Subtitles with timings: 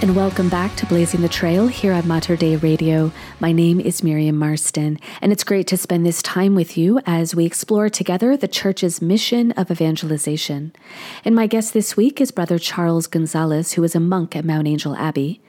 [0.00, 3.10] and welcome back to Blazing the Trail here at Mater Dei Radio.
[3.40, 7.34] My name is Miriam Marston, and it's great to spend this time with you as
[7.34, 10.72] we explore together the Church's mission of evangelization.
[11.24, 14.68] And my guest this week is Brother Charles Gonzalez, who is a monk at Mount
[14.68, 15.40] Angel Abbey.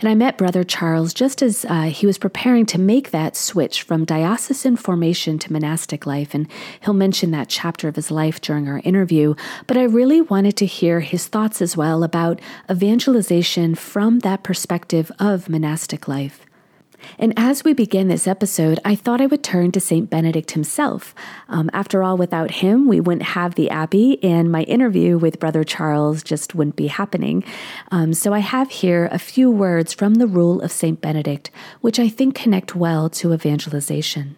[0.00, 3.82] And I met Brother Charles just as uh, he was preparing to make that switch
[3.82, 6.34] from diocesan formation to monastic life.
[6.34, 6.48] And
[6.80, 9.34] he'll mention that chapter of his life during our interview.
[9.66, 15.10] But I really wanted to hear his thoughts as well about evangelization from that perspective
[15.18, 16.46] of monastic life.
[17.18, 20.08] And as we begin this episode, I thought I would turn to St.
[20.08, 21.14] Benedict himself.
[21.48, 25.64] Um, after all, without him, we wouldn't have the Abbey, and my interview with Brother
[25.64, 27.44] Charles just wouldn't be happening.
[27.90, 31.00] Um, so I have here a few words from the Rule of St.
[31.00, 31.50] Benedict,
[31.80, 34.36] which I think connect well to evangelization.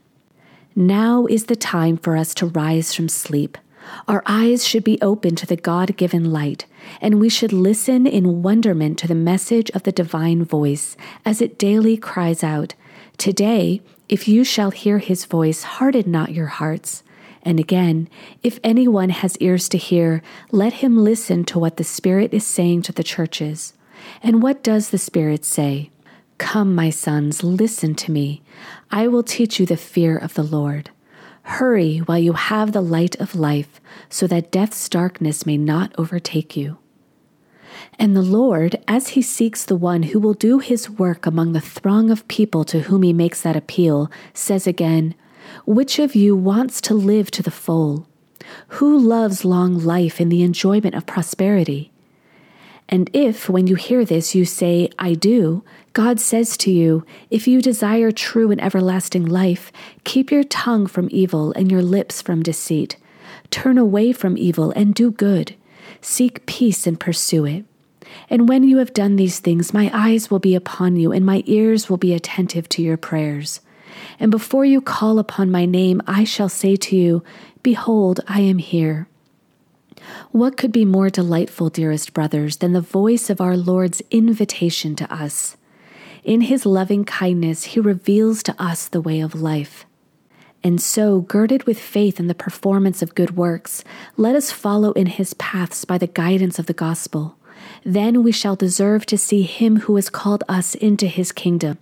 [0.76, 3.56] Now is the time for us to rise from sleep.
[4.06, 6.66] Our eyes should be open to the God given light,
[7.00, 11.58] and we should listen in wonderment to the message of the divine voice as it
[11.58, 12.74] daily cries out,
[13.16, 17.02] Today, if you shall hear his voice, harden not your hearts.
[17.42, 18.08] And again,
[18.42, 22.82] if anyone has ears to hear, let him listen to what the Spirit is saying
[22.82, 23.74] to the churches.
[24.22, 25.90] And what does the Spirit say?
[26.38, 28.42] Come, my sons, listen to me.
[28.90, 30.90] I will teach you the fear of the Lord.
[31.44, 36.56] Hurry while you have the light of life, so that death's darkness may not overtake
[36.56, 36.78] you.
[37.98, 41.60] And the Lord, as he seeks the one who will do his work among the
[41.60, 45.14] throng of people to whom he makes that appeal, says again,
[45.66, 48.08] Which of you wants to live to the full?
[48.68, 51.92] Who loves long life and the enjoyment of prosperity?
[52.88, 55.62] And if, when you hear this, you say, I do,
[55.94, 59.70] God says to you, If you desire true and everlasting life,
[60.02, 62.96] keep your tongue from evil and your lips from deceit.
[63.50, 65.54] Turn away from evil and do good.
[66.00, 67.64] Seek peace and pursue it.
[68.28, 71.44] And when you have done these things, my eyes will be upon you, and my
[71.46, 73.60] ears will be attentive to your prayers.
[74.18, 77.22] And before you call upon my name, I shall say to you,
[77.62, 79.06] Behold, I am here.
[80.32, 85.14] What could be more delightful, dearest brothers, than the voice of our Lord's invitation to
[85.14, 85.56] us?
[86.24, 89.84] In his loving kindness, he reveals to us the way of life.
[90.62, 93.84] And so, girded with faith in the performance of good works,
[94.16, 97.36] let us follow in his paths by the guidance of the gospel.
[97.84, 101.76] Then we shall deserve to see him who has called us into his kingdom.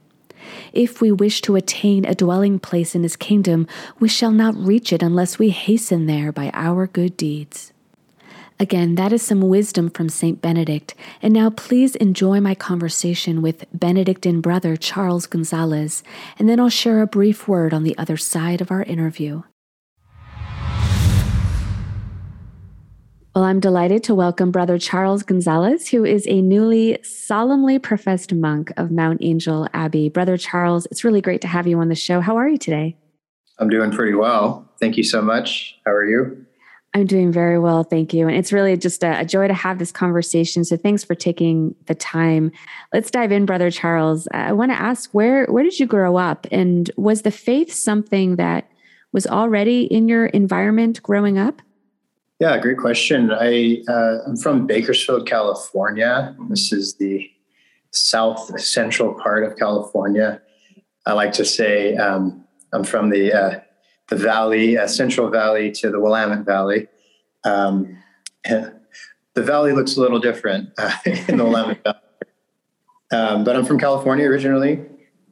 [0.72, 3.68] If we wish to attain a dwelling place in his kingdom,
[4.00, 7.71] we shall not reach it unless we hasten there by our good deeds.
[8.62, 10.40] Again, that is some wisdom from St.
[10.40, 10.94] Benedict.
[11.20, 16.04] And now please enjoy my conversation with Benedictine brother Charles Gonzalez,
[16.38, 19.42] and then I'll share a brief word on the other side of our interview.
[23.34, 28.72] Well, I'm delighted to welcome Brother Charles Gonzalez, who is a newly solemnly professed monk
[28.76, 30.08] of Mount Angel Abbey.
[30.08, 32.20] Brother Charles, it's really great to have you on the show.
[32.20, 32.96] How are you today?
[33.58, 34.70] I'm doing pretty well.
[34.78, 35.74] Thank you so much.
[35.84, 36.46] How are you?
[36.94, 38.28] I'm doing very well, thank you.
[38.28, 40.62] And it's really just a, a, joy to have this conversation.
[40.62, 42.52] So thanks for taking the time.
[42.92, 44.28] Let's dive in, Brother Charles.
[44.32, 48.36] I want to ask where where did you grow up, and was the faith something
[48.36, 48.70] that
[49.12, 51.62] was already in your environment growing up?
[52.40, 53.30] Yeah, great question.
[53.32, 56.36] I uh, I'm from Bakersfield, California.
[56.50, 57.30] This is the
[57.92, 60.42] south central part of California.
[61.06, 63.60] I like to say um, I'm from the uh,
[64.12, 66.88] the valley, uh, Central Valley to the Willamette Valley.
[67.44, 67.96] Um,
[68.44, 68.72] the
[69.36, 70.92] valley looks a little different uh,
[71.28, 71.98] in the Willamette Valley.
[73.10, 74.84] Um, but I'm from California originally.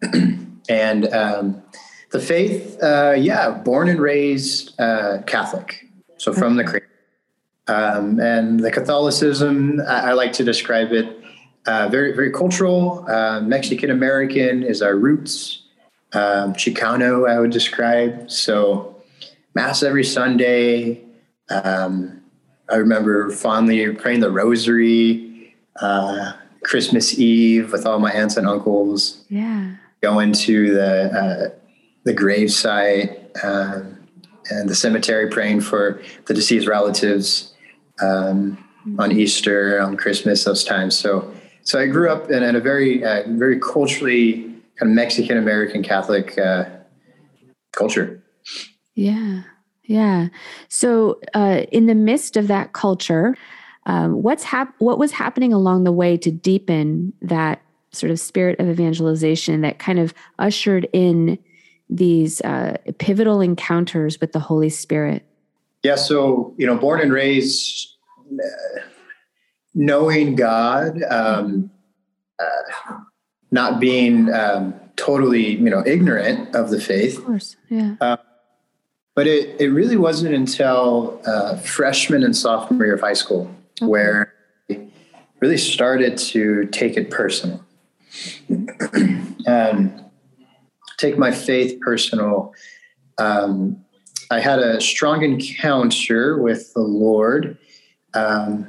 [0.71, 1.63] and um,
[2.11, 5.85] the faith, uh, yeah, born and raised uh, Catholic.
[6.17, 6.89] So from the cradle.
[7.69, 11.23] Um, and the Catholicism, I, I, like to describe it
[11.67, 13.05] uh, very, very cultural.
[13.09, 15.70] Uh, Mexican American is our roots
[16.13, 18.31] um, Chicano, I would describe.
[18.31, 19.03] So,
[19.55, 21.03] Mass every Sunday,
[21.49, 22.23] um,
[22.69, 29.25] I remember fondly praying the rosary, uh, Christmas Eve with all my aunts and uncles.
[29.29, 29.77] Yeah.
[30.03, 31.49] Going to the uh,
[32.05, 33.99] the gravesite um,
[34.51, 37.55] and the cemetery, praying for the deceased relatives
[38.01, 39.01] um, mm-hmm.
[39.01, 40.99] on Easter, on Christmas, those times.
[40.99, 44.50] So, so I grew up in, in a very, uh, very culturally
[44.81, 46.65] kind of Mexican American Catholic uh,
[47.73, 48.23] culture.
[48.95, 49.43] Yeah.
[49.85, 50.29] Yeah.
[50.69, 53.37] So, uh, in the midst of that culture,
[53.87, 57.61] um, what's hap- what was happening along the way to deepen that
[57.93, 61.39] sort of spirit of evangelization that kind of ushered in
[61.89, 65.27] these uh, pivotal encounters with the Holy Spirit?
[65.83, 65.97] Yeah.
[65.97, 67.97] So, you know, born and raised,
[68.33, 68.81] uh,
[69.75, 71.71] knowing God, um,
[72.39, 72.95] uh,
[73.51, 77.19] not being um, totally, you know, ignorant of the faith.
[77.19, 77.57] Of course.
[77.69, 77.97] Yeah.
[78.01, 78.17] Uh,
[79.15, 83.51] but it, it really wasn't until uh, freshman and sophomore year of high school
[83.81, 83.87] okay.
[83.87, 84.35] where
[84.71, 84.89] I
[85.41, 87.65] really started to take it personal.
[89.47, 90.05] um,
[90.97, 92.55] take my faith personal.
[93.19, 93.85] Um,
[94.31, 97.59] I had a strong encounter with the Lord.
[98.15, 98.69] Um,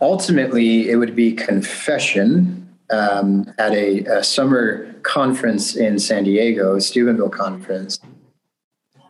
[0.00, 7.30] ultimately, it would be confession um, at a, a, summer conference in San Diego, Steubenville
[7.30, 7.98] conference.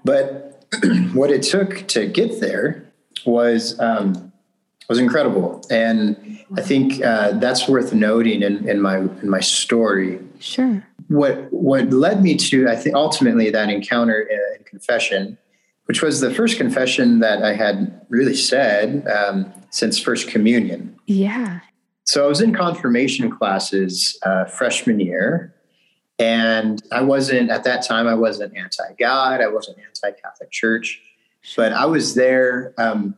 [0.04, 0.64] But
[1.12, 2.92] what it took to get there
[3.26, 4.32] was um,
[4.88, 6.16] was incredible, and
[6.56, 10.20] I think uh, that's worth noting in, in my in my story.
[10.38, 10.86] Sure.
[11.08, 15.38] What what led me to I think ultimately that encounter and confession,
[15.86, 20.96] which was the first confession that I had really said um, since first communion.
[21.06, 21.60] Yeah.
[22.04, 25.54] So I was in confirmation classes uh, freshman year,
[26.18, 31.00] and I wasn't, at that time, I wasn't anti God, I wasn't anti Catholic Church,
[31.56, 33.14] but I was there um,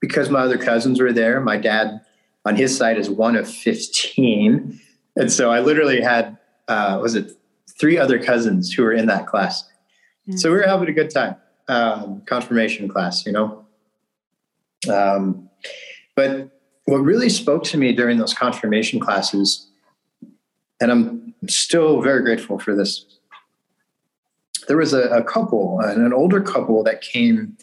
[0.00, 1.40] because my other cousins were there.
[1.40, 2.00] My dad,
[2.44, 4.80] on his side, is one of 15.
[5.16, 6.36] And so I literally had,
[6.68, 7.32] uh, was it
[7.78, 9.64] three other cousins who were in that class.
[10.28, 10.36] Mm-hmm.
[10.36, 11.36] So we were having a good time,
[11.68, 13.66] um, confirmation class, you know.
[14.90, 15.50] Um,
[16.14, 16.50] but
[16.86, 19.66] what really spoke to me during those confirmation classes,
[20.80, 23.06] and I'm still very grateful for this.
[24.68, 27.56] There was a, a couple, an older couple that came,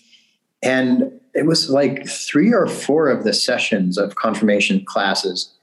[0.62, 5.54] and it was like three or four of the sessions of confirmation classes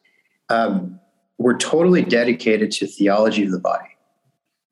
[0.49, 0.99] um,
[1.39, 3.89] were totally dedicated to theology of the body.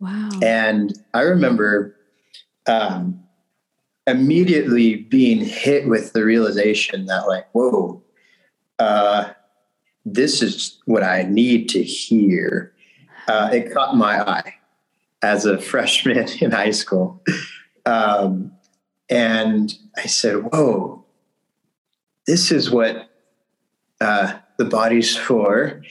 [0.00, 0.30] Wow.
[0.42, 1.96] And I remember
[2.66, 3.20] um,
[4.06, 8.02] immediately being hit with the realization that, like, whoa,
[8.78, 9.30] uh,
[10.04, 12.72] this is what I need to hear.
[13.28, 14.54] Uh, it caught my eye
[15.22, 17.22] as a freshman in high school.
[17.84, 18.52] Um,
[19.08, 21.04] and I said, Whoa,
[22.26, 23.10] this is what
[24.00, 25.82] uh, the body's for.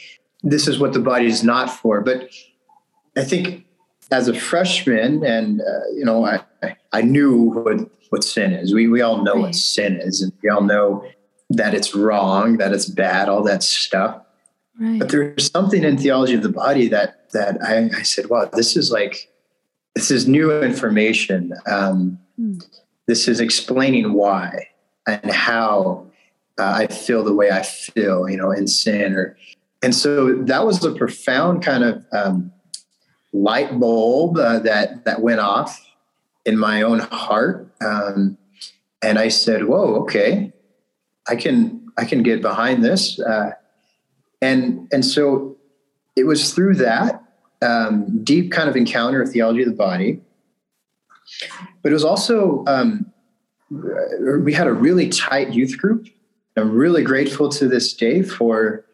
[0.43, 2.01] This is what the body's not for.
[2.01, 2.29] But
[3.17, 3.65] I think
[4.11, 6.41] as a freshman, and, uh, you know, I,
[6.93, 8.73] I knew what, what sin is.
[8.73, 11.05] We, we all know what sin is, and we all know
[11.49, 14.21] that it's wrong, that it's bad, all that stuff.
[14.79, 14.99] Right.
[14.99, 18.75] But there's something in theology of the body that that I, I said, wow, this
[18.75, 19.31] is like
[19.95, 21.53] this is new information.
[21.65, 22.61] Um, mm.
[23.07, 24.69] This is explaining why
[25.07, 26.07] and how
[26.57, 29.13] uh, I feel the way I feel, you know, in sin.
[29.13, 29.37] Or,
[29.81, 32.51] and so that was a profound kind of um,
[33.31, 35.85] light bulb uh, that that went off
[36.45, 37.67] in my own heart.
[37.85, 38.37] Um,
[39.01, 40.51] and I said, "Whoa, okay,
[41.27, 43.51] I can I can get behind this." Uh,
[44.41, 45.57] and and so
[46.15, 47.23] it was through that
[47.61, 50.21] um, deep kind of encounter of theology of the body,
[51.81, 53.11] but it was also um,
[53.69, 56.07] we had a really tight youth group.
[56.57, 58.85] I'm really grateful to this day for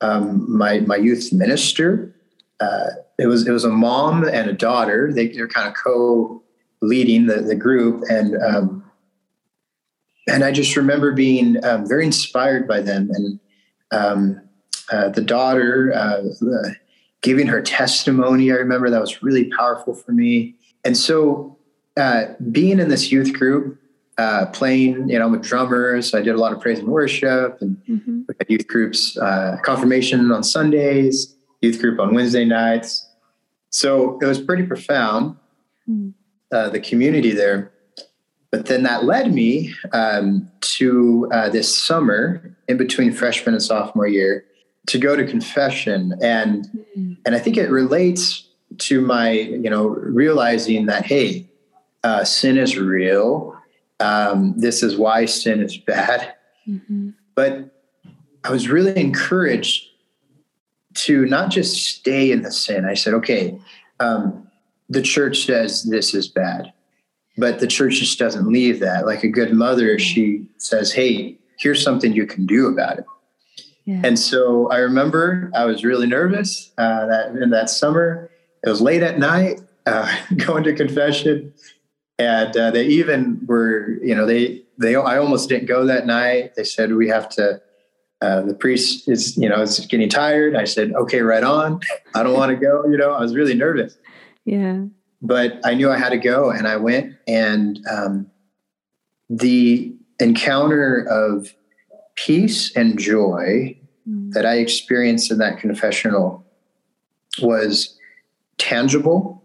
[0.00, 2.14] um, my my youth minister.
[2.60, 5.12] Uh, it was it was a mom and a daughter.
[5.12, 6.42] They, they're kind of co
[6.80, 8.79] leading the, the group, and um,
[10.30, 13.40] and I just remember being um, very inspired by them and
[13.90, 14.40] um,
[14.90, 16.22] uh, the daughter uh,
[17.20, 18.50] giving her testimony.
[18.50, 20.54] I remember that was really powerful for me.
[20.84, 21.58] And so,
[21.96, 23.78] uh, being in this youth group,
[24.16, 27.76] uh, playing, you know, with drummers, I did a lot of praise and worship, and
[27.88, 28.20] mm-hmm.
[28.28, 33.06] we had youth groups, uh, confirmation on Sundays, youth group on Wednesday nights.
[33.70, 35.36] So it was pretty profound,
[35.88, 36.12] mm.
[36.50, 37.72] the community there.
[38.50, 44.44] But then that led me um, to this summer in between freshman and sophomore year
[44.86, 47.12] to go to confession and mm-hmm.
[47.26, 51.46] and i think it relates to my you know realizing that hey
[52.02, 53.54] uh, sin is real
[54.00, 56.34] um, this is why sin is bad
[56.70, 57.10] Mm-hmm.
[57.34, 57.70] But
[58.44, 59.86] I was really encouraged
[60.94, 62.84] to not just stay in the sin.
[62.84, 63.58] I said, okay,
[63.98, 64.48] um,
[64.88, 66.72] the church says this is bad,
[67.36, 69.06] but the church just doesn't leave that.
[69.06, 73.04] Like a good mother, she says, hey, here's something you can do about it.
[73.84, 74.02] Yeah.
[74.04, 78.30] And so I remember I was really nervous uh, that in that summer.
[78.64, 81.52] It was late at night, uh, going to confession,
[82.18, 86.54] and uh, they even were, you know, they they I almost didn't go that night.
[86.56, 87.60] They said we have to.
[88.22, 90.54] Uh, the priest is, you know, is getting tired.
[90.54, 91.80] I said, okay, right on.
[92.14, 92.84] I don't want to go.
[92.84, 93.96] You know, I was really nervous.
[94.44, 94.82] Yeah.
[95.22, 97.14] But I knew I had to go, and I went.
[97.26, 98.30] And um,
[99.28, 101.54] the encounter of
[102.14, 104.32] peace and joy mm.
[104.32, 106.44] that I experienced in that confessional
[107.40, 107.98] was
[108.58, 109.42] tangible,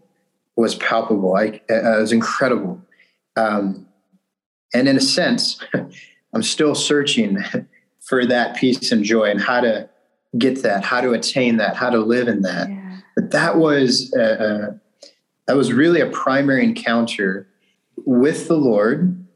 [0.56, 1.36] was palpable.
[1.36, 2.80] I, uh, it was incredible.
[3.36, 3.86] Um,
[4.74, 5.58] and in a sense,
[6.34, 7.38] I'm still searching
[8.00, 9.88] for that peace and joy and how to
[10.38, 12.68] get that, how to attain that, how to live in that.
[12.68, 12.98] Yeah.
[13.14, 14.72] But that was uh, uh,
[15.46, 17.48] that was really a primary encounter
[18.04, 19.26] with the Lord,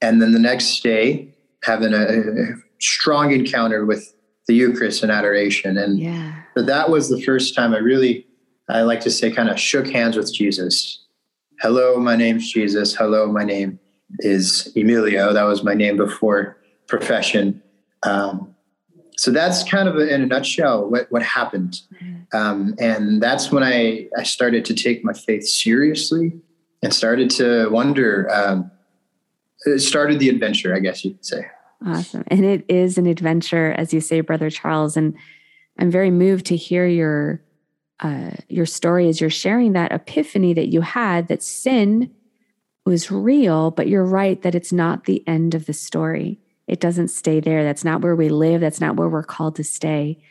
[0.00, 4.14] and then the next day having a, a strong encounter with
[4.46, 5.76] the Eucharist and adoration.
[5.76, 6.42] And yeah.
[6.56, 8.26] that was the first time I really,
[8.68, 11.04] I like to say, kind of shook hands with Jesus.
[11.60, 12.94] Hello, my name's Jesus.
[12.94, 13.78] Hello, my name
[14.20, 15.32] is Emilio.
[15.32, 16.56] That was my name before
[16.86, 17.62] profession.
[18.02, 18.49] Um,
[19.20, 21.82] so that's kind of a, in a nutshell what, what happened.
[21.92, 22.34] Mm-hmm.
[22.34, 26.32] Um, and that's when I, I started to take my faith seriously
[26.82, 28.70] and started to wonder, um,
[29.66, 31.46] it started the adventure, I guess you could say.
[31.84, 32.24] Awesome.
[32.28, 34.96] And it is an adventure, as you say, Brother Charles.
[34.96, 35.14] And
[35.78, 37.42] I'm very moved to hear your
[38.02, 42.10] uh, your story as you're sharing that epiphany that you had that sin
[42.86, 46.40] was real, but you're right that it's not the end of the story.
[46.70, 47.64] It doesn't stay there.
[47.64, 48.60] That's not where we live.
[48.60, 50.22] That's not where we're called to stay.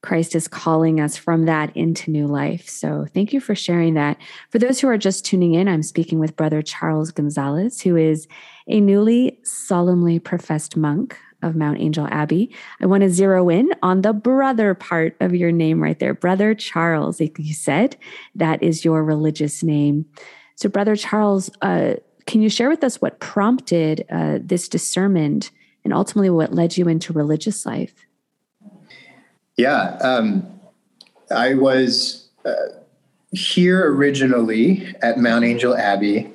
[0.00, 2.66] Christ is calling us from that into new life.
[2.70, 4.16] So thank you for sharing that.
[4.48, 8.26] For those who are just tuning in, I'm speaking with Brother Charles Gonzalez, who is
[8.66, 12.50] a newly solemnly professed monk of Mount Angel Abbey.
[12.80, 16.14] I want to zero in on the brother part of your name right there.
[16.14, 17.98] Brother Charles, like you said,
[18.34, 20.06] that is your religious name.
[20.54, 25.50] So, Brother Charles, uh, can you share with us what prompted uh, this discernment
[25.84, 28.06] and ultimately what led you into religious life?
[29.56, 30.60] Yeah, um,
[31.30, 32.52] I was uh,
[33.32, 36.32] here originally at Mount Angel Abbey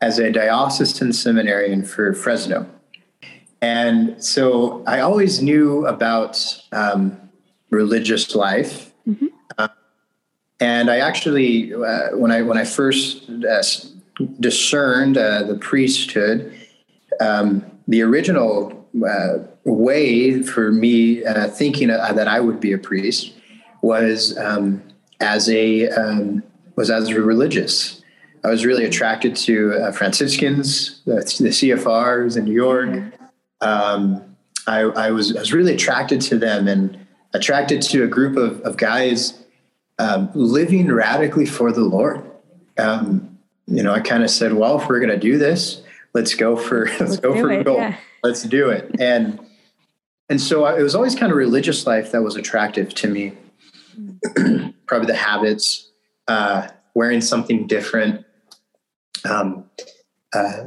[0.00, 2.66] as a diocesan seminarian for Fresno.
[3.62, 7.18] And so I always knew about um,
[7.70, 8.92] religious life.
[9.08, 9.26] Mm-hmm.
[9.56, 9.68] Uh,
[10.60, 13.62] and I actually, uh, when I when I first uh,
[14.40, 16.54] discerned uh, the priesthood,
[17.20, 22.78] um, the original uh, way for me uh, thinking uh, that I would be a
[22.78, 23.32] priest
[23.82, 24.82] was um,
[25.20, 26.42] as a um,
[26.76, 28.02] was as a religious.
[28.44, 33.12] I was really attracted to uh, Franciscans, the, the, CFRs in New York.
[33.60, 34.36] Um,
[34.68, 36.96] I, I, was I was really attracted to them and
[37.32, 39.42] attracted to a group of, of guys
[39.98, 42.24] um, living radically for the Lord.
[42.78, 45.82] Um, you know, I kind of said, well, if we're going to do this,
[46.16, 47.78] let's go for let's, let's go for it, gold.
[47.78, 47.96] Yeah.
[48.22, 48.90] Let's do it.
[49.00, 49.38] And
[50.28, 53.32] and so I, it was always kind of religious life that was attractive to me.
[54.86, 55.88] Probably the habits,
[56.26, 58.24] uh, wearing something different.
[59.24, 59.70] Um,
[60.32, 60.64] uh,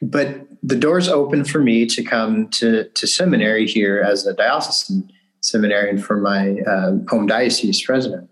[0.00, 5.10] but the doors open for me to come to, to seminary here as a diocesan
[5.40, 8.30] seminarian for my uh, home diocese president.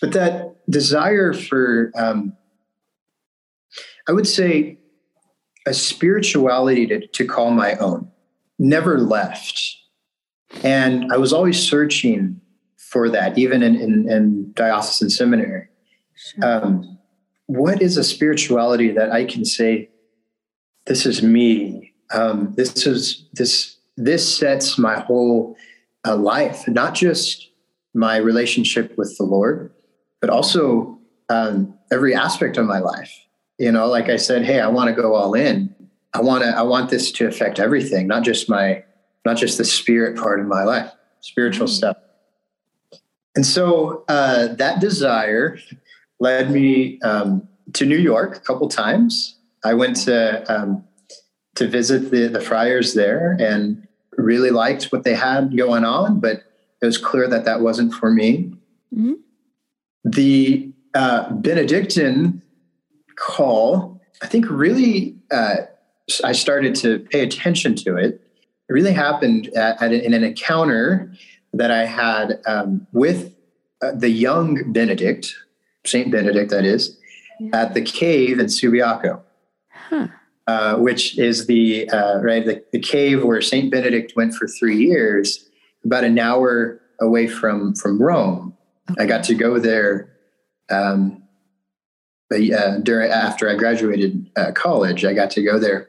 [0.00, 2.34] But that desire for, um,
[4.08, 4.78] I would say,
[5.68, 8.10] a spirituality to, to call my own
[8.58, 9.76] never left.
[10.62, 12.40] And I was always searching
[12.76, 15.68] for that, even in, in, in diocesan seminary.
[16.42, 16.98] Um,
[17.46, 19.90] what is a spirituality that I can say,
[20.86, 21.92] this is me.
[22.12, 25.54] Um, this is this this sets my whole
[26.06, 27.50] uh, life, not just
[27.94, 29.72] my relationship with the Lord,
[30.20, 30.98] but also
[31.28, 33.12] um, every aspect of my life.
[33.58, 35.74] You know, like I said, hey, I want to go all in.
[36.14, 38.84] I want to I want this to affect everything, not just my
[39.24, 41.74] not just the spirit part of my life, spiritual mm-hmm.
[41.74, 41.96] stuff.
[43.36, 45.58] And so uh, that desire
[46.18, 49.38] led me um, to New York a couple times.
[49.64, 50.84] I went to um,
[51.56, 53.86] to visit the the friars there and
[54.16, 56.42] really liked what they had going on, but
[56.80, 58.52] it was clear that that wasn't for me.
[58.94, 59.14] Mm-hmm.
[60.04, 62.42] The uh, Benedictine
[63.18, 65.56] call, I think, really uh,
[66.24, 68.22] I started to pay attention to it
[68.68, 71.10] it really happened at, at in an encounter
[71.54, 73.34] that I had um, with
[73.80, 75.34] uh, the young Benedict,
[75.86, 76.98] Saint Benedict, that is,
[77.40, 77.62] yeah.
[77.62, 79.22] at the cave in Subiaco,
[79.70, 80.08] huh.
[80.46, 84.76] uh, which is the uh, right the, the cave where Saint Benedict went for three
[84.76, 85.48] years,
[85.84, 88.54] about an hour away from from Rome.
[88.90, 89.02] Okay.
[89.02, 90.10] I got to go there
[90.70, 91.22] um,
[92.30, 95.04] uh, during after I graduated uh, college.
[95.04, 95.88] I got to go there,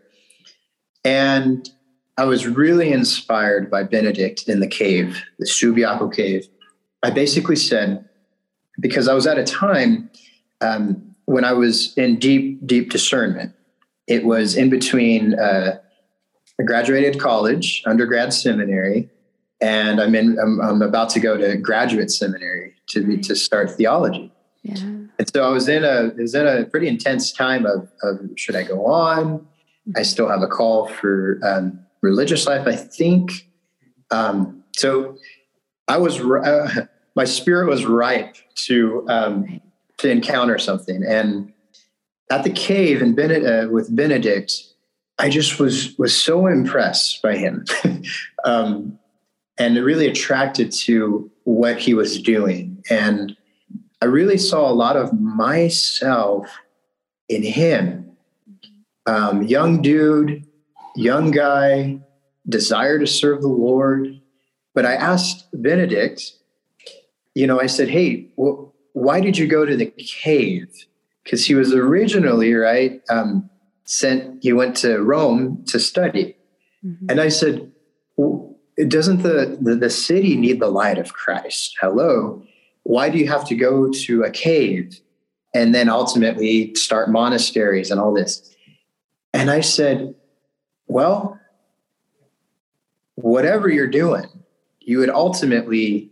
[1.03, 1.69] and
[2.17, 6.47] I was really inspired by Benedict in the cave, the Subiaco cave.
[7.01, 8.09] I basically said
[8.79, 10.09] because I was at a time
[10.61, 13.53] um, when I was in deep, deep discernment.
[14.07, 15.37] It was in between.
[15.37, 15.79] Uh,
[16.59, 19.09] I graduated college, undergrad seminary,
[19.61, 20.37] and I'm in.
[20.39, 24.31] I'm, I'm about to go to graduate seminary to be, to start theology.
[24.63, 24.75] Yeah.
[25.19, 28.55] And so I was in a was in a pretty intense time of, of should
[28.55, 29.45] I go on?
[29.95, 32.65] I still have a call for um, religious life.
[32.65, 33.47] I think
[34.11, 35.17] um, so.
[35.89, 36.85] I was uh,
[37.15, 38.35] my spirit was ripe
[38.67, 39.59] to um,
[39.97, 41.51] to encounter something, and
[42.31, 44.53] at the cave in uh, with Benedict,
[45.17, 47.65] I just was was so impressed by him.
[48.45, 48.97] um,
[49.59, 52.81] and really attracted to what he was doing.
[52.89, 53.35] And
[54.01, 56.47] I really saw a lot of myself
[57.27, 58.11] in him.
[59.05, 60.45] Um, young dude,
[60.95, 61.99] young guy,
[62.47, 64.19] desire to serve the Lord.
[64.73, 66.31] But I asked Benedict,
[67.35, 70.69] you know, I said, hey, well, why did you go to the cave?
[71.23, 73.49] Because he was originally, right, um,
[73.83, 76.35] sent, he went to Rome to study.
[76.85, 77.07] Mm-hmm.
[77.09, 77.71] And I said,
[78.15, 81.77] well, doesn't the, the, the city need the light of Christ?
[81.81, 82.41] Hello.
[82.89, 84.99] Why do you have to go to a cave
[85.53, 88.55] and then ultimately start monasteries and all this?
[89.31, 90.15] And I said,
[90.87, 91.39] well,
[93.13, 94.25] whatever you're doing,
[94.79, 96.09] you would ultimately,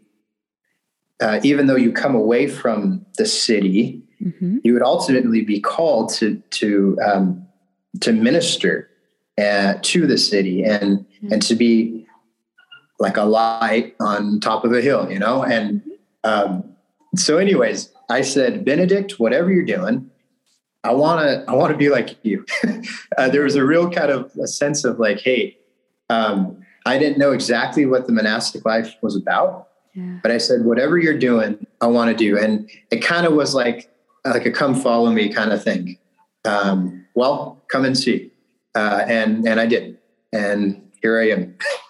[1.20, 4.60] uh, even though you come away from the city, mm-hmm.
[4.64, 7.48] you would ultimately be called to to um,
[8.02, 8.88] to minister
[9.40, 11.34] uh, to the city and mm-hmm.
[11.34, 12.06] and to be
[13.00, 15.44] like a light on top of a hill, you know?
[15.44, 15.82] And
[16.24, 16.77] um,
[17.20, 20.10] so, anyways, I said, Benedict, whatever you're doing,
[20.84, 22.46] I want to, I want to be like you.
[23.18, 25.58] uh, there was a real kind of a sense of like, Hey,
[26.10, 30.20] um, I didn't know exactly what the monastic life was about, yeah.
[30.24, 32.38] but I said, whatever you're doing, I want to do.
[32.38, 33.92] And it kind of was like,
[34.24, 35.98] like a come follow me kind of thing.
[36.46, 38.32] Um, well, come and see.
[38.74, 39.98] Uh, and, and I did.
[40.32, 41.58] And here I am.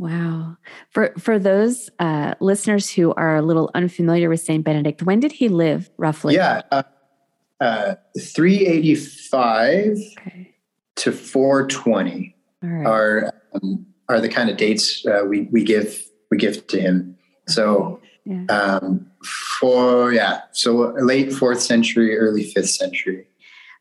[0.00, 0.56] Wow.
[0.88, 5.30] For for those uh, listeners who are a little unfamiliar with Saint Benedict, when did
[5.30, 6.36] he live roughly?
[6.36, 6.84] Yeah, uh,
[7.60, 10.54] uh, three eighty five okay.
[10.96, 12.86] to four twenty right.
[12.86, 17.18] are um, are the kind of dates uh, we we give we give to him.
[17.46, 18.46] So yeah.
[18.48, 23.26] um, for yeah, so late fourth century, early fifth century.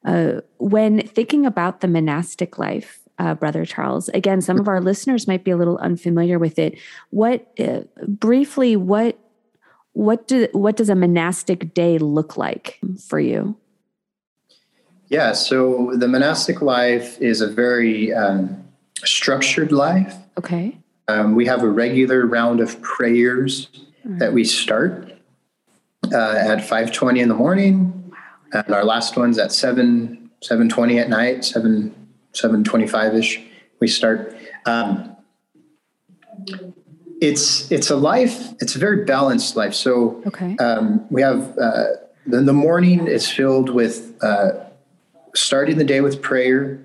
[0.04, 4.10] Uh, when thinking about the monastic life, uh, Brother Charles.
[4.10, 6.80] Again, some of our listeners might be a little unfamiliar with it.
[7.10, 9.20] What uh, briefly what
[9.94, 13.58] what do what does a monastic day look like for you?
[15.08, 18.64] Yeah, so the monastic life is a very um,
[19.04, 20.14] structured life.
[20.38, 20.78] Okay.
[21.08, 23.68] Um, we have a regular round of prayers
[24.06, 24.20] right.
[24.20, 25.12] that we start
[26.14, 28.64] uh, at five twenty in the morning, wow.
[28.66, 31.94] and our last one's at seven seven twenty at night, seven
[32.40, 33.42] 725 ish
[33.80, 34.36] we start.
[34.66, 35.16] Um,
[37.22, 39.74] it's it's a life it's a very balanced life.
[39.74, 40.56] So okay.
[40.58, 41.86] um, we have uh,
[42.26, 44.52] the, the morning is filled with uh,
[45.36, 46.84] starting the day with prayer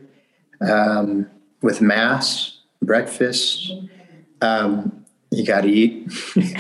[0.61, 1.31] um,
[1.63, 3.73] with mass breakfast.
[4.41, 6.13] Um, you got to eat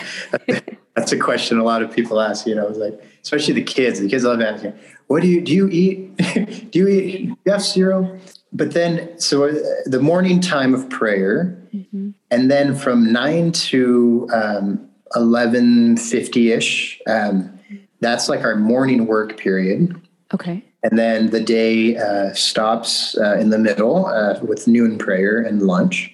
[0.94, 4.00] that's a question a lot of people ask you know it's like especially the kids.
[4.00, 4.74] The kids love asking
[5.07, 6.16] what do you do you eat?
[6.70, 8.18] Do you eat have cereal?
[8.52, 9.50] But then so
[9.87, 12.11] the morning time of prayer mm-hmm.
[12.30, 17.59] and then from 9 to um, 11.50ish um,
[18.00, 20.00] that's like our morning work period.
[20.33, 20.64] Okay.
[20.83, 25.62] And then the day uh, stops uh, in the middle uh, with noon prayer and
[25.62, 26.13] lunch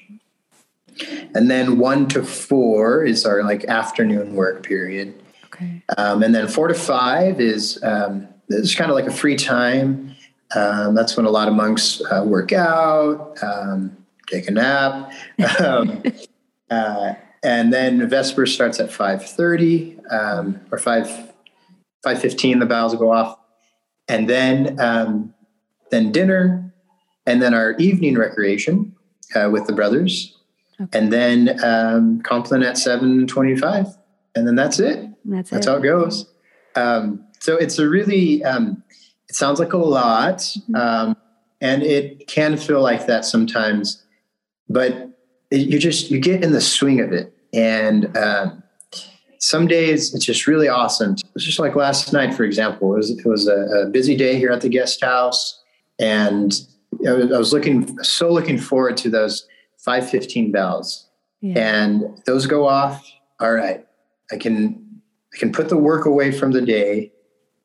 [1.34, 5.14] and then 1 to 4 is our like afternoon work period
[5.46, 9.36] okay um, and then 4 to 5 is um, it's kind of like a free
[9.36, 10.16] time
[10.54, 15.12] um, that's when a lot of monks uh, work out, um, take a nap,
[15.60, 16.02] um,
[16.70, 21.32] uh, and then Vesper starts at five thirty um, or five
[22.02, 22.58] five fifteen.
[22.58, 23.38] The bells go off,
[24.08, 25.32] and then um,
[25.90, 26.74] then dinner,
[27.26, 28.94] and then our evening recreation
[29.34, 30.36] uh, with the brothers.
[30.80, 30.98] Okay.
[30.98, 33.86] and then um, Compline at seven twenty-five,
[34.34, 35.08] and then that's it.
[35.24, 35.70] That's, that's it.
[35.70, 36.32] how it goes.
[36.76, 38.82] Um, so it's a really, um,
[39.28, 40.74] it sounds like a lot, mm-hmm.
[40.74, 41.16] um,
[41.60, 44.04] and it can feel like that sometimes,
[44.68, 45.10] but
[45.50, 48.62] you just you get in the swing of it, and um,
[49.38, 51.16] some days it's just really awesome.
[51.34, 52.94] It's just like last night, for example.
[52.94, 55.60] It was it was a, a busy day here at the guest house,
[55.98, 56.52] and
[57.06, 59.46] I was looking so looking forward to those
[59.84, 61.08] five fifteen bells,
[61.40, 61.58] yeah.
[61.58, 63.06] and those go off.
[63.40, 63.86] All right,
[64.32, 65.00] I can
[65.34, 67.12] I can put the work away from the day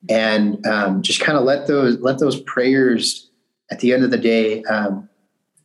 [0.10, 3.30] and um, just kind of let those let those prayers
[3.72, 5.10] at the end of the day um,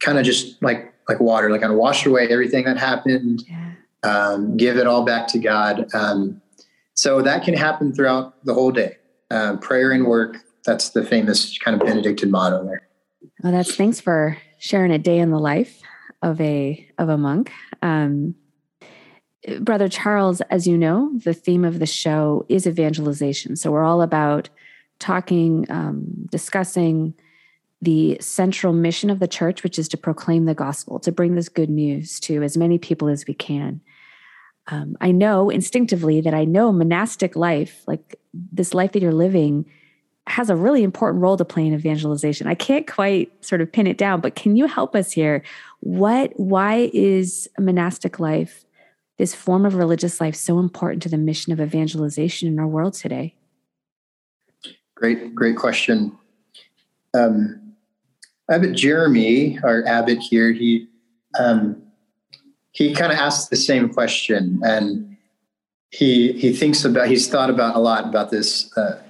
[0.00, 3.72] kind of just like like water like kind of wash away everything that happened yeah.
[4.02, 6.40] um, give it all back to god um,
[6.94, 8.96] so that can happen throughout the whole day
[9.30, 12.82] uh, prayer and work that's the famous kind of benedictine motto there
[13.42, 15.80] well that's thanks for sharing a day in the life
[16.22, 17.50] of a of a monk
[17.82, 18.34] um,
[19.60, 23.56] Brother Charles, as you know, the theme of the show is evangelization.
[23.56, 24.48] So we're all about
[24.98, 27.14] talking, um, discussing
[27.80, 31.48] the central mission of the church, which is to proclaim the gospel, to bring this
[31.48, 33.80] good news to as many people as we can.
[34.66, 39.64] Um, I know instinctively that I know monastic life, like this life that you're living,
[40.30, 42.46] has a really important role to play in evangelization.
[42.46, 45.42] I can't quite sort of pin it down, but can you help us here?
[45.80, 48.64] What, why is monastic life
[49.18, 52.94] this form of religious life so important to the mission of evangelization in our world
[52.94, 53.34] today?
[54.94, 56.16] Great, great question.
[57.12, 57.74] Um,
[58.50, 60.88] Abbot Jeremy, our abbot here, he
[61.38, 61.82] um,
[62.72, 65.16] he kind of asked the same question, and
[65.90, 68.76] he he thinks about he's thought about a lot about this.
[68.76, 69.00] Uh,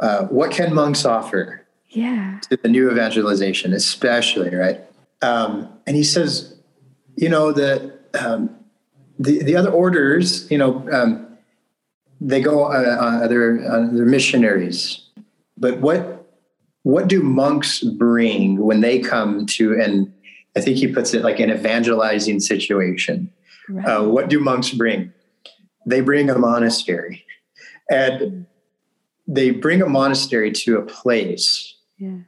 [0.00, 1.66] uh, what can monks offer?
[1.88, 2.38] Yeah.
[2.50, 4.80] To the new evangelization, especially right.
[5.22, 6.56] Um, and he says,
[7.16, 8.54] you know, that um,
[9.18, 11.26] the, the other orders, you know, um,
[12.20, 15.08] they go uh, uh, they're, uh, they're missionaries,
[15.56, 16.26] but what
[16.82, 20.12] what do monks bring when they come to and
[20.56, 23.30] I think he puts it like an evangelizing situation.
[23.68, 23.86] Right.
[23.86, 25.12] Uh, what do monks bring?
[25.86, 27.24] They bring a monastery,
[27.90, 28.46] and
[29.28, 32.18] they bring a monastery to a place, yeah.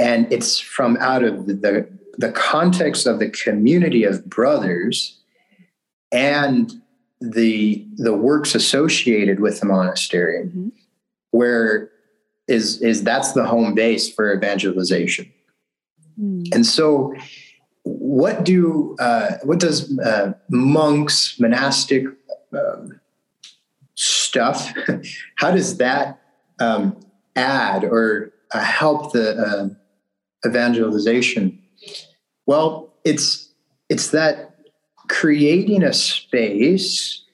[0.00, 5.20] and it's from out of the the context of the community of brothers
[6.12, 6.80] and
[7.20, 10.68] the the works associated with the monastery mm-hmm.
[11.30, 11.90] where
[12.46, 15.30] is is that's the home base for evangelization
[16.20, 16.54] mm.
[16.54, 17.14] and so
[17.82, 22.04] what do uh, what does uh, monks monastic
[22.52, 23.00] um,
[23.94, 24.72] stuff
[25.36, 26.20] how does that
[26.60, 26.98] um,
[27.36, 29.68] add or uh, help the uh,
[30.48, 31.58] evangelization
[32.46, 33.52] well it's
[33.88, 34.54] it's that
[35.08, 37.24] creating a space,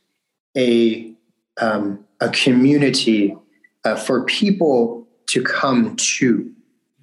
[0.56, 1.14] a
[1.60, 3.36] um, a community
[3.84, 6.52] uh, for people to come to.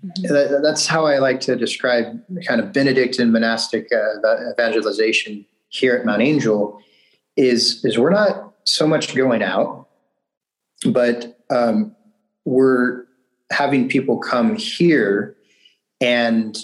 [0.06, 0.34] Mm-hmm.
[0.34, 6.06] That, that's how I like to describe kind of Benedictine monastic uh, evangelization here at
[6.06, 6.80] Mount Angel.
[7.36, 9.88] Is is we're not so much going out,
[10.92, 11.96] but um,
[12.48, 13.04] we're
[13.52, 15.36] having people come here,
[16.00, 16.58] and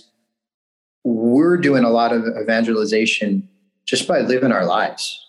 [1.04, 3.50] we're doing a lot of evangelization
[3.86, 5.20] just by living our lives.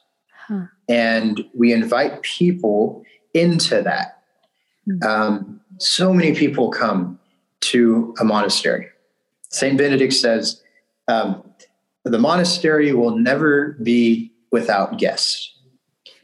[0.47, 0.67] Huh.
[0.88, 3.03] And we invite people
[3.35, 4.23] into that.
[4.85, 5.03] Hmm.
[5.03, 7.19] Um, so many people come
[7.62, 8.87] to a monastery.
[9.49, 9.77] St.
[9.77, 10.62] Benedict says
[11.09, 11.43] um,
[12.05, 15.53] the monastery will never be without guests.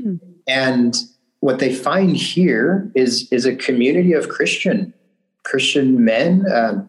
[0.00, 0.16] Hmm.
[0.46, 0.94] And
[1.40, 4.94] what they find here is, is a community of Christian
[5.42, 6.88] Christian men um,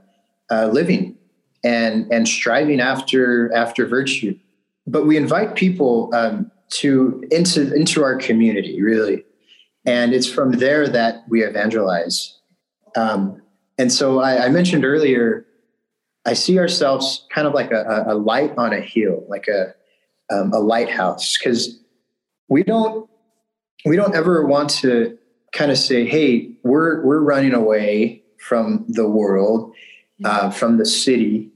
[0.51, 1.17] uh, living
[1.63, 4.37] and and striving after after virtue
[4.87, 9.23] but we invite people um, to into into our community really,
[9.85, 12.37] and it's from there that we evangelize.
[12.95, 13.41] Um,
[13.77, 15.45] and so I, I, mentioned earlier,
[16.25, 19.73] I see ourselves kind of like a, a light on a hill, like a
[20.29, 21.79] um, a lighthouse, because
[22.49, 23.09] we don't
[23.85, 25.17] we don't ever want to
[25.53, 29.73] kind of say, "Hey, we're we're running away from the world,
[30.23, 31.49] uh, from the city,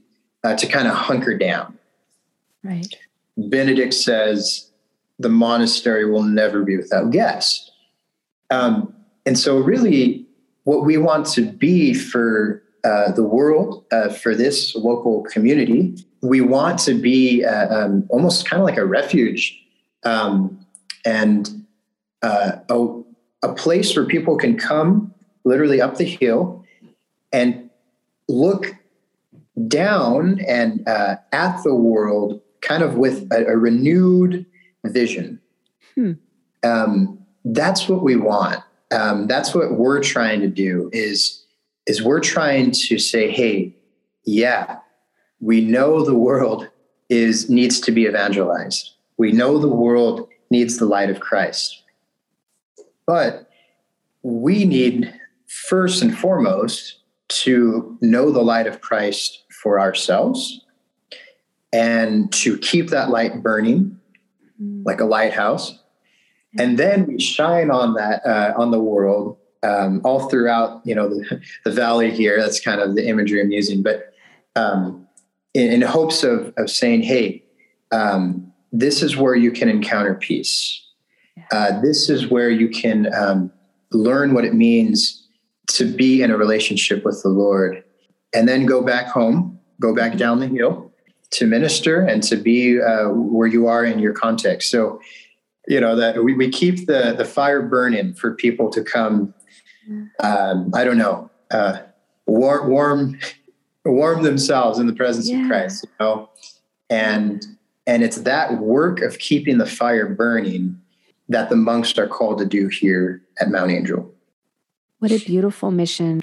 [0.44, 1.78] uh, to kind of hunker down."
[2.62, 2.86] Right.
[3.36, 4.70] Benedict says
[5.18, 7.70] the monastery will never be without guests.
[8.50, 10.26] Um, and so, really,
[10.64, 16.40] what we want to be for uh, the world, uh, for this local community, we
[16.40, 19.60] want to be uh, um, almost kind of like a refuge
[20.04, 20.64] um,
[21.04, 21.55] and
[22.22, 23.02] uh, a,
[23.42, 26.64] a place where people can come literally up the hill
[27.32, 27.70] and
[28.28, 28.74] look
[29.68, 34.44] down and uh, at the world kind of with a, a renewed
[34.84, 35.40] vision.
[35.94, 36.12] Hmm.
[36.62, 38.62] Um, that's what we want.
[38.90, 40.90] Um, that's what we're trying to do.
[40.92, 41.44] Is
[41.86, 43.74] is we're trying to say, hey,
[44.24, 44.78] yeah,
[45.40, 46.68] we know the world
[47.08, 48.92] is needs to be evangelized.
[49.16, 51.82] We know the world needs the light of Christ.
[53.06, 53.48] But
[54.22, 55.12] we need
[55.46, 60.60] first and foremost to know the light of Christ for ourselves
[61.72, 63.98] and to keep that light burning
[64.84, 65.78] like a lighthouse.
[66.58, 71.08] And then we shine on that, uh, on the world um, all throughout, you know,
[71.08, 72.40] the, the, valley here.
[72.40, 74.14] That's kind of the imagery I'm using, but
[74.54, 75.06] um,
[75.54, 77.42] in, in, hopes of, of saying, hey,
[77.92, 80.85] um, this is where you can encounter peace.
[81.52, 83.52] Uh, this is where you can um,
[83.92, 85.26] learn what it means
[85.68, 87.82] to be in a relationship with the Lord,
[88.34, 90.92] and then go back home, go back down the hill
[91.30, 94.70] to minister and to be uh, where you are in your context.
[94.70, 95.00] So,
[95.68, 99.34] you know that we, we keep the the fire burning for people to come.
[100.20, 101.78] Um, I don't know, uh,
[102.26, 103.18] warm warm
[103.84, 105.42] warm themselves in the presence yeah.
[105.42, 105.84] of Christ.
[105.84, 106.30] You know,
[106.88, 107.44] and
[107.86, 110.80] and it's that work of keeping the fire burning
[111.28, 114.12] that the monks are called to do here at Mount Angel.
[114.98, 116.22] What a beautiful mission.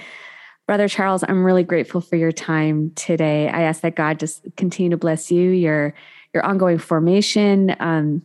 [0.66, 3.48] Brother Charles, I'm really grateful for your time today.
[3.48, 5.94] I ask that God just continue to bless you, your
[6.32, 8.22] your ongoing formation, um,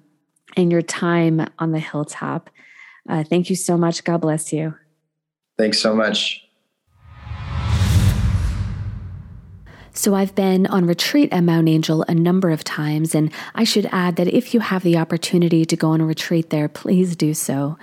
[0.58, 2.50] and your time on the hilltop.
[3.08, 4.04] Uh, thank you so much.
[4.04, 4.74] God bless you.
[5.58, 6.49] Thanks so much.
[10.00, 13.86] So, I've been on retreat at Mount Angel a number of times, and I should
[13.92, 17.34] add that if you have the opportunity to go on a retreat there, please do
[17.34, 17.78] so.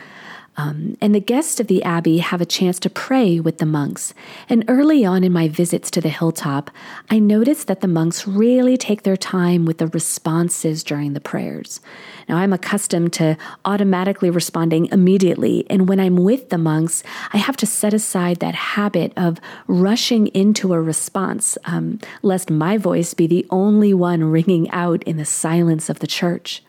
[0.57, 4.15] Um, and the guests of the abbey have a chance to pray with the monks.
[4.49, 6.71] And early on in my visits to the hilltop,
[7.11, 11.83] I noticed that the monks really take their time with the responses during the prayers.
[12.29, 17.57] Now, I'm accustomed to automatically responding immediately, and when I'm with the monks, I have
[17.59, 23.27] to set aside that habit of rushing into a response, um, lest my voice be
[23.27, 26.63] the only one ringing out in the silence of the church.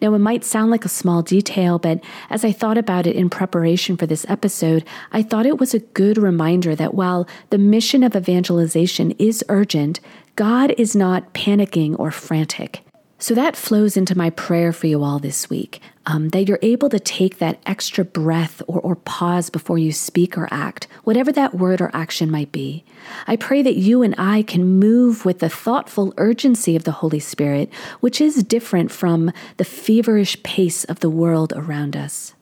[0.00, 3.30] Now, it might sound like a small detail, but as I thought about it in
[3.30, 8.02] preparation for this episode, I thought it was a good reminder that while the mission
[8.02, 10.00] of evangelization is urgent,
[10.36, 12.84] God is not panicking or frantic.
[13.18, 16.88] So that flows into my prayer for you all this week um, that you're able
[16.90, 21.54] to take that extra breath or, or pause before you speak or act, whatever that
[21.54, 22.84] word or action might be.
[23.26, 27.20] I pray that you and I can move with the thoughtful urgency of the Holy
[27.20, 32.33] Spirit, which is different from the feverish pace of the world around us.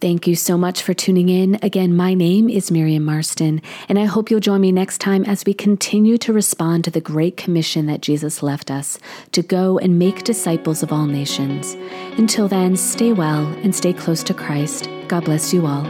[0.00, 1.58] Thank you so much for tuning in.
[1.60, 5.44] Again, my name is Miriam Marston, and I hope you'll join me next time as
[5.44, 8.98] we continue to respond to the great commission that Jesus left us
[9.32, 11.76] to go and make disciples of all nations.
[12.16, 14.88] Until then, stay well and stay close to Christ.
[15.06, 15.84] God bless you all.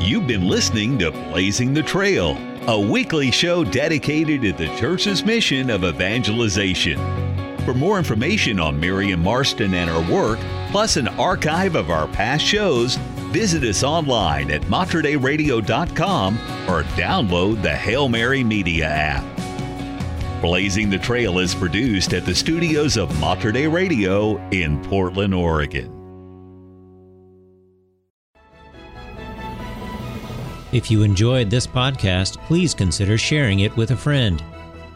[0.00, 5.70] You've been listening to Blazing the Trail, a weekly show dedicated to the church's mission
[5.70, 6.98] of evangelization.
[7.64, 12.44] For more information on Miriam Marston and her work, plus an archive of our past
[12.44, 12.96] shows,
[13.32, 16.34] visit us online at materdeiradio.com
[16.68, 19.24] or download the Hail Mary Media app.
[20.40, 25.94] Blazing the Trail is produced at the studios of Mater Radio in Portland, Oregon.
[30.70, 34.44] If you enjoyed this podcast, please consider sharing it with a friend.